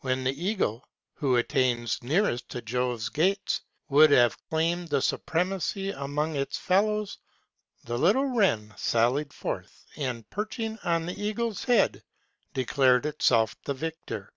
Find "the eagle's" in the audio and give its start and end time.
11.06-11.64